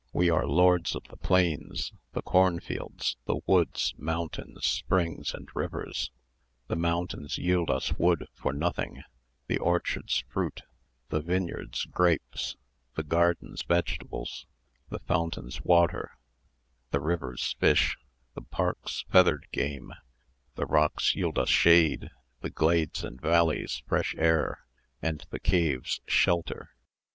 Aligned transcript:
We 0.13 0.31
are 0.31 0.47
lords 0.47 0.95
of 0.95 1.03
the 1.09 1.15
plains, 1.15 1.93
the 2.13 2.23
corn 2.23 2.59
fields, 2.59 3.17
the 3.27 3.39
woods, 3.45 3.93
mountains, 3.99 4.65
springs, 4.65 5.31
and 5.31 5.47
rivers. 5.53 6.09
The 6.65 6.75
mountains 6.75 7.37
yield 7.37 7.69
us 7.69 7.93
wood 7.99 8.27
for 8.33 8.51
nothing, 8.51 9.03
the 9.45 9.59
orchards 9.59 10.23
fruit, 10.27 10.63
the 11.09 11.19
vineyards 11.21 11.85
grapes, 11.85 12.55
the 12.95 13.03
gardens 13.03 13.61
vegetables, 13.61 14.47
the 14.89 14.97
fountains 14.97 15.61
water, 15.63 16.17
the 16.89 16.99
rivers 16.99 17.55
fish, 17.59 17.95
the 18.33 18.41
parks 18.41 19.05
feathered 19.11 19.45
game; 19.51 19.93
the 20.55 20.65
rocks 20.65 21.13
yield 21.15 21.37
us 21.37 21.49
shade, 21.49 22.09
the 22.39 22.49
glades 22.49 23.03
and 23.03 23.21
valleys 23.21 23.83
fresh 23.85 24.15
air, 24.17 24.61
and 24.99 25.25
the 25.29 25.39
caves 25.39 26.01
shelter. 26.07 26.71